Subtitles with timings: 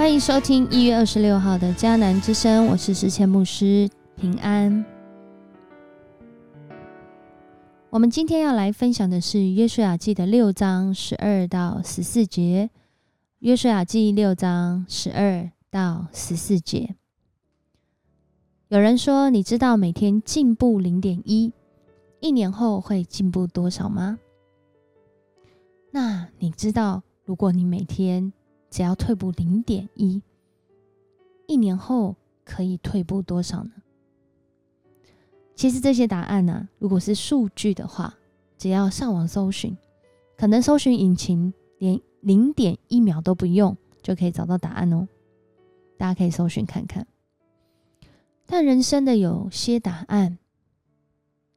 [0.00, 4.82] 欢迎收听一月二十六号的迦南之声，我是石谦牧师平安。
[7.90, 12.70] 我们今天要来分享的是约书亚记的六章十二到十四节。
[13.40, 16.96] 约书亚记六章十二到十四节，
[18.68, 21.52] 有人说：“你知道每天进步零点一，
[22.20, 24.18] 一年后会进步多少吗？”
[25.92, 28.32] 那你知道，如果你每天
[28.70, 30.22] 只要退步零点一，
[31.46, 33.72] 一年后可以退步多少呢？
[35.56, 38.16] 其实这些答案呢，如果是数据的话，
[38.56, 39.76] 只要上网搜寻，
[40.36, 45.06] 可能搜寻引擎连零点一秒都不用，就可以找到答案哦。
[45.98, 47.06] 大家可以搜寻看看。
[48.46, 50.38] 但人生的有些答案，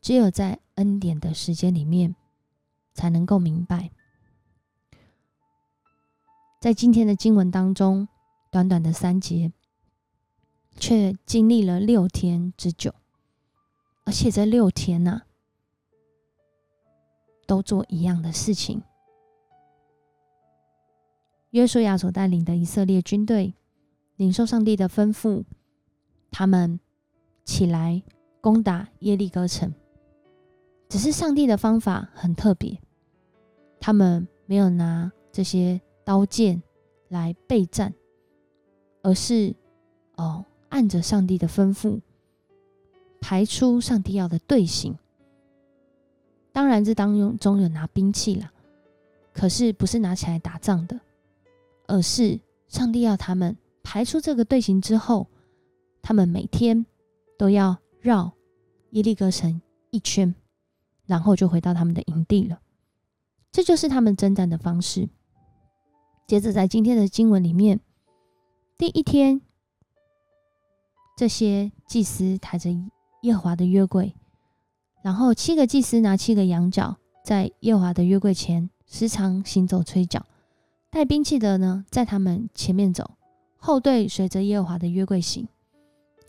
[0.00, 2.14] 只有在恩典的时间里面
[2.94, 3.90] 才能够明白。
[6.60, 8.08] 在今天的经文当中，
[8.50, 9.52] 短短的三节，
[10.76, 12.92] 却经历了六天之久，
[14.04, 15.22] 而且这六天呢，
[17.46, 18.82] 都做一样的事情。
[21.50, 23.54] 约书亚所带领的以色列军队，
[24.16, 25.44] 领受上帝的吩咐，
[26.32, 26.80] 他们
[27.44, 28.02] 起来
[28.40, 29.72] 攻打耶利哥城。
[30.88, 32.80] 只是上帝的方法很特别，
[33.78, 35.80] 他们没有拿这些。
[36.08, 36.62] 刀剑
[37.08, 37.92] 来备战，
[39.02, 39.54] 而是
[40.16, 42.00] 哦，按着上帝的吩咐
[43.20, 44.96] 排出上帝要的队形。
[46.50, 48.50] 当然，这当中有拿兵器了，
[49.34, 50.98] 可是不是拿起来打仗的，
[51.86, 55.26] 而是上帝要他们排出这个队形之后，
[56.00, 56.86] 他们每天
[57.36, 58.32] 都要绕
[58.92, 60.34] 耶利哥城一圈，
[61.04, 62.62] 然后就回到他们的营地了。
[63.52, 65.06] 这就是他们征战的方式。
[66.28, 67.80] 接着，在今天的经文里面，
[68.76, 69.40] 第一天，
[71.16, 72.68] 这些祭司抬着
[73.22, 74.14] 耶和华的约柜，
[75.02, 80.26] 然后七个祭司拿七个羊角，在耶和华的约柜前时常行走吹角，
[80.90, 83.12] 带兵器的呢，在他们前面走，
[83.56, 85.48] 后队随着耶和华的约柜行。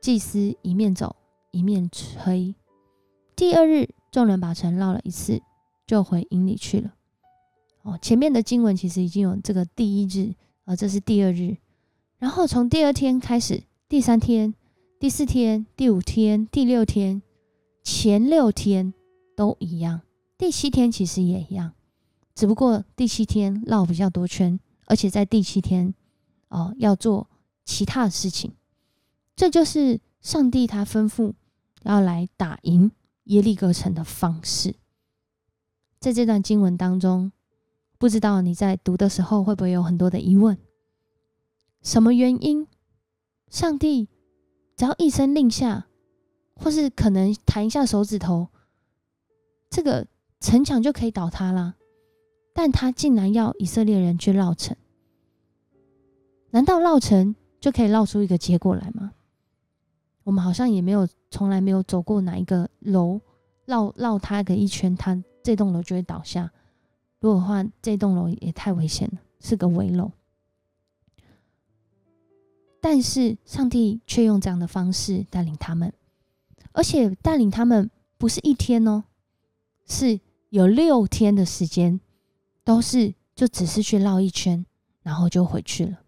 [0.00, 1.16] 祭司一面走
[1.50, 2.54] 一面吹。
[3.34, 5.42] 第二日，众人把城绕了一次，
[5.84, 6.94] 就回营里去了。
[7.82, 11.56] 哦，前面的经文其实已经有这个第一日，啊，这是第二日，
[12.18, 14.54] 然后从第二天开始，第三天、
[14.98, 17.22] 第四天、第五天、第六天，
[17.82, 18.92] 前六天
[19.34, 20.02] 都一样，
[20.36, 21.72] 第七天其实也一样，
[22.34, 25.94] 只不过第七天绕比较多圈，而且在第七天，
[26.48, 27.28] 哦，要做
[27.64, 28.52] 其他的事情，
[29.34, 31.32] 这就是上帝他吩咐
[31.84, 32.92] 要来打赢
[33.24, 34.74] 耶利哥城的方式，
[35.98, 37.32] 在这段经文当中。
[38.00, 40.56] 不知道你在读的时候会不会有很多的疑问？
[41.82, 42.66] 什么原因？
[43.50, 44.08] 上帝
[44.74, 45.86] 只要一声令下，
[46.54, 48.48] 或是可能弹一下手指头，
[49.68, 50.06] 这个
[50.40, 51.74] 城墙就可以倒塌了。
[52.54, 54.74] 但他竟然要以色列人去绕城，
[56.52, 59.12] 难道绕城就可以绕出一个结果来吗？
[60.24, 63.20] 我们好像也没有从来没有走过哪一个楼
[63.66, 66.50] 绕绕它个一圈，它这栋楼就会倒下。
[67.20, 70.10] 如果的话，这栋楼也太危险了，是个危楼。
[72.80, 75.92] 但是上帝却用这样的方式带领他们，
[76.72, 79.04] 而且带领他们不是一天哦，
[79.86, 82.00] 是有六天的时间，
[82.64, 84.64] 都是就只是去绕一圈，
[85.02, 86.00] 然后就回去了。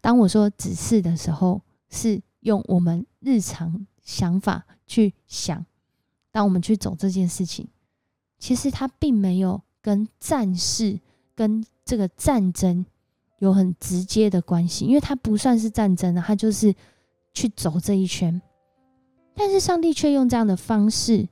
[0.00, 5.66] 当我说“只是”的时候，是用我们日常想法去想，
[6.30, 7.68] 当我们去走这件事情。
[8.38, 10.98] 其实他并没有跟战事、
[11.34, 12.84] 跟这个战争
[13.38, 16.74] 有很直接的关系，因为他不算是战争啊，它就是
[17.34, 18.40] 去走这一圈。
[19.34, 21.28] 但是上帝却用这样的方式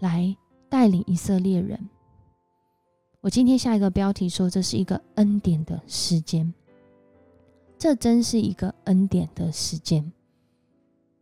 [0.00, 0.36] 来
[0.68, 1.88] 带领以色列人。
[3.20, 6.52] 我今天下一个标题说，这是一个恩典的时间。
[7.78, 10.10] 这真是一个恩典的时间，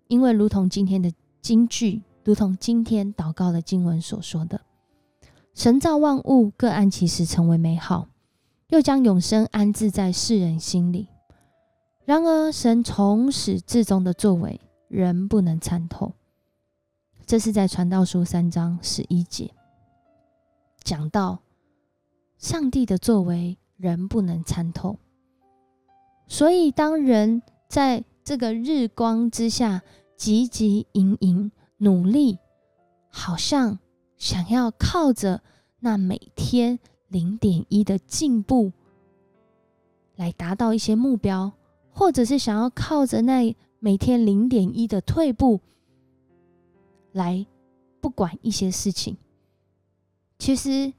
[0.07, 1.13] 因为如同今天的
[1.43, 4.61] 经句，如同今天祷告的经文所说的。
[5.55, 8.09] 神造万物，各按其时成为美好，
[8.71, 11.09] 又将永生安置在世人心里。
[12.05, 16.13] 然而，神从始至终的作为，人不能参透。
[17.25, 19.55] 这是在传道书三章十一节
[20.83, 21.39] 讲到
[22.37, 24.99] 上帝的作为，人不能参透。
[26.27, 29.83] 所以，当人在这个日光之下
[30.19, 32.41] 汲汲营营努力，
[33.09, 33.79] 好像。
[34.25, 35.43] 想要靠着
[35.81, 36.79] 那每天
[37.09, 38.73] 零点一的进步
[40.17, 41.53] 来达到一些目标，
[41.91, 45.61] 或者是想要靠着那每天零点一的退步
[47.13, 47.45] 来
[48.01, 49.15] 不管一些事情。
[50.39, 50.95] 其实，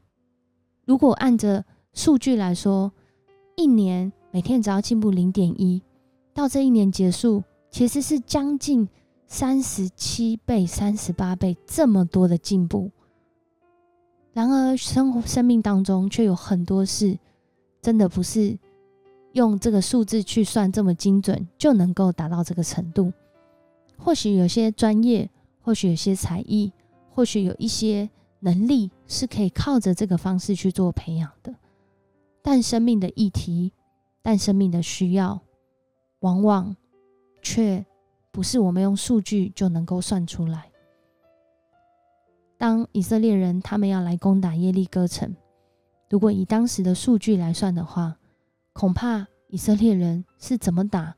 [0.86, 2.92] 如果按着数据来说，
[3.56, 5.82] 一年每天只要进步零点一，
[6.32, 8.88] 到这一年结束，其实是将近
[9.26, 12.92] 三十七倍、三十八倍这么多的进步。
[14.36, 17.18] 然而，生活生命当中却有很多事，
[17.82, 18.60] 真的不是
[19.32, 23.14] 用这个数字去算这么精准就能够达到这个程度。
[23.98, 25.30] 或许有些专业，
[25.62, 26.70] 或许有些才艺，
[27.10, 28.10] 或许有一些
[28.42, 31.56] 能力是可以靠着这个方式去做培养的。
[32.42, 33.72] 但生命的议题，
[34.22, 35.40] 但生命的需要，
[36.20, 36.76] 往往
[37.42, 37.86] 却
[38.34, 40.70] 不是我们用数据就能够算出来。
[42.58, 45.36] 当以色列人他们要来攻打耶利哥城，
[46.10, 48.18] 如果以当时的数据来算的话，
[48.72, 51.16] 恐怕以色列人是怎么打，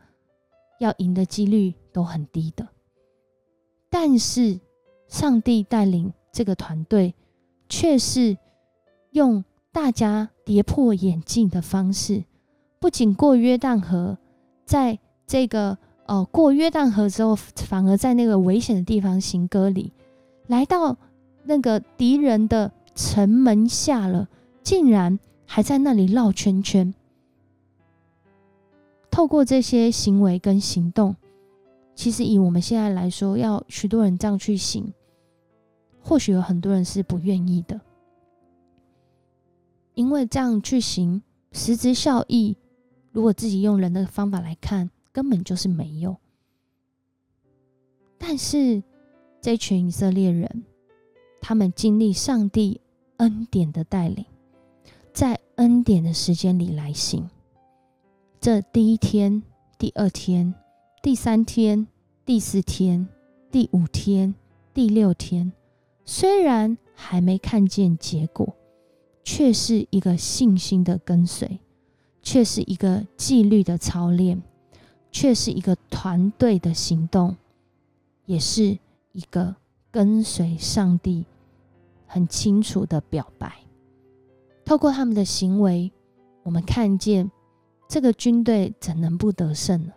[0.79, 2.67] 要赢的几率都很低的。
[3.89, 4.59] 但是
[5.07, 7.13] 上帝带领这个团队，
[7.69, 8.35] 却是
[9.11, 12.23] 用大家跌破眼镜的方式，
[12.79, 14.17] 不仅过约旦河，
[14.65, 14.97] 在
[15.27, 19.93] 这个呃过约旦河之后，反而在那个危险的地方行割礼，
[20.47, 20.97] 来到。
[21.47, 24.27] 那个敌人的城门下了，
[24.61, 26.94] 竟然还在那里绕圈圈。
[29.09, 31.15] 透过这些行为跟行动，
[31.95, 34.94] 其实以我们现在来说，要许多人这样去行，
[36.01, 37.79] 或许有很多人是不愿意的，
[39.94, 41.23] 因为这样去行，
[41.53, 42.57] 实质效益，
[43.11, 46.17] 如果自己用人的方法来看，根本就是没有。
[48.17, 48.83] 但是
[49.39, 50.65] 这群以色列人。
[51.39, 52.81] 他们经历上帝
[53.17, 54.25] 恩典的带领，
[55.13, 57.29] 在恩典的时间里来行。
[58.39, 59.41] 这第一天、
[59.77, 60.53] 第二天、
[61.01, 61.87] 第三天、
[62.25, 63.07] 第四天、
[63.49, 64.35] 第五天、
[64.73, 65.51] 第六天，
[66.05, 68.55] 虽然还没看见结果，
[69.23, 71.59] 却是一个信心的跟随，
[72.21, 74.41] 却是一个纪律的操练，
[75.11, 77.37] 却是一个团队的行动，
[78.25, 78.77] 也是
[79.13, 79.55] 一个。
[79.97, 81.25] 跟随上帝，
[82.05, 83.51] 很清楚的表白。
[84.63, 85.91] 透过他们的行为，
[86.44, 87.31] 我们看见
[87.89, 89.94] 这个军队怎能不得胜呢？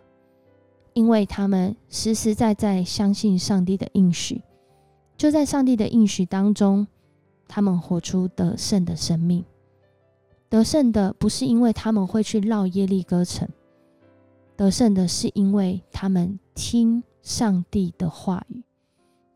[0.93, 4.41] 因为他们实实在在相信上帝的应许，
[5.15, 6.87] 就在上帝的应许当中，
[7.47, 9.45] 他们活出得胜的生命。
[10.49, 13.47] 得胜的不是因为他们会去绕耶利哥城，
[14.57, 18.63] 得胜的是因为他们听上帝的话语。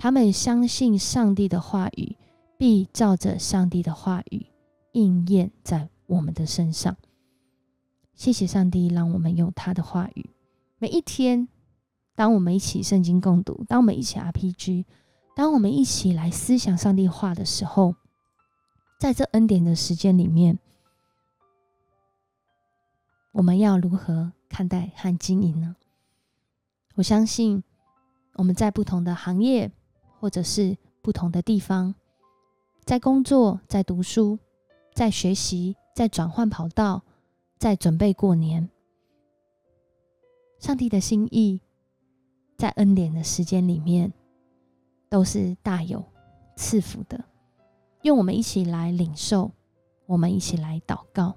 [0.05, 2.15] 他们相信上帝的话语，
[2.59, 4.45] 必照着上帝的话语
[4.91, 6.95] 应验在我们的身上。
[8.13, 10.29] 谢谢上帝，让我们用他的话语。
[10.77, 11.47] 每一天，
[12.13, 14.85] 当我们一起圣经共读，当我们一起 RPG，
[15.35, 17.95] 当我们一起来思想上帝话的时候，
[18.99, 20.59] 在这恩典的时间里面，
[23.31, 25.75] 我们要如何看待和经营呢？
[26.93, 27.63] 我相信
[28.35, 29.71] 我们在不同的行业。
[30.19, 31.93] 或者是不同的地方，
[32.84, 34.39] 在工作，在读书，
[34.93, 37.03] 在学习，在转换跑道，
[37.57, 38.69] 在准备过年。
[40.60, 41.62] 上帝的心意，
[42.57, 44.12] 在恩典的时间里面，
[45.10, 46.03] 都是大有
[46.55, 47.24] 赐福的。
[48.01, 49.51] 用我们一起来领受，
[50.05, 51.36] 我们一起来祷告。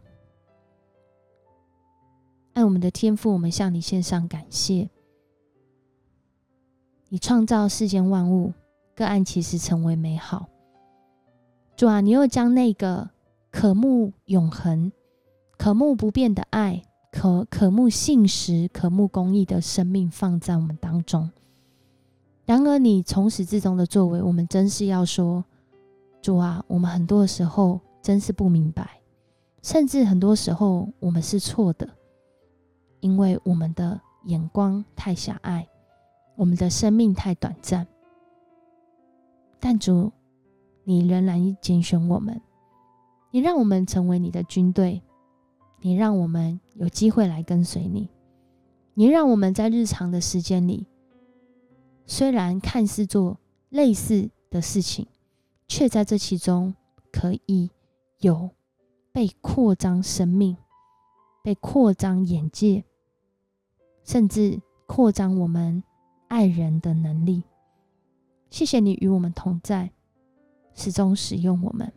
[2.55, 4.89] 爱我们的天父，我们向你献上感谢。
[7.09, 8.53] 你创造世间万物。
[8.99, 10.49] 个案其实成为美好，
[11.77, 13.09] 主啊，你又将那个
[13.49, 14.91] 可慕永恒、
[15.57, 21.31] 可慕不变的爱、可可慕信实、可慕公义的生命放在我们当中。
[22.45, 25.45] 然而，你从始至终的作为，我们真是要说，
[26.21, 29.01] 主啊，我们很多的时候真是不明白，
[29.63, 31.89] 甚至很多时候我们是错的，
[32.99, 35.65] 因为我们的眼光太狭隘，
[36.35, 37.87] 我们的生命太短暂。
[39.61, 40.13] 但主，
[40.85, 42.41] 你仍然拣选我们，
[43.31, 45.03] 你让我们成为你的军队，
[45.81, 48.09] 你让我们有机会来跟随你，
[48.95, 50.87] 你让我们在日常的时间里，
[52.07, 53.39] 虽然看似做
[53.69, 55.07] 类似的事情，
[55.67, 56.75] 却在这其中
[57.13, 57.71] 可以
[58.21, 58.51] 有
[59.13, 60.57] 被扩张生命、
[61.43, 62.85] 被扩张眼界，
[64.05, 65.83] 甚至扩张我们
[66.29, 67.43] 爱人的能力。
[68.51, 69.93] 谢谢你与我们同在，
[70.75, 71.93] 始终使用我们。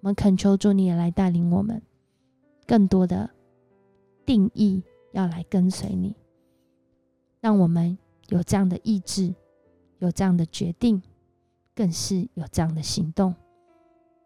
[0.00, 1.80] 我们恳求主，你也来带领我们，
[2.66, 3.30] 更多的
[4.26, 6.16] 定义要来跟随你，
[7.40, 7.96] 让我们
[8.28, 9.32] 有这样的意志，
[9.98, 11.00] 有这样的决定，
[11.74, 13.34] 更是有这样的行动。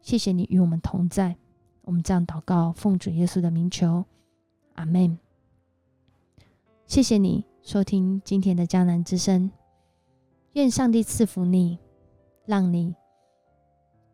[0.01, 1.37] 谢谢你与我们同在，
[1.83, 4.07] 我们这样祷告，奉主耶稣的名求，
[4.77, 5.19] 阿门。
[6.87, 9.51] 谢谢你收听今天的江南之声，
[10.57, 11.79] 愿上帝赐福你，
[12.47, 12.95] 让你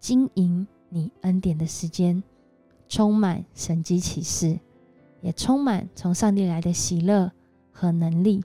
[0.00, 2.20] 经营你恩典的时间，
[2.88, 4.58] 充满神迹启示，
[5.20, 7.30] 也充满从上帝来的喜乐
[7.70, 8.42] 和能力。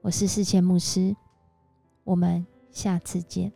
[0.00, 1.14] 我是世谦牧师，
[2.04, 3.52] 我们下次见。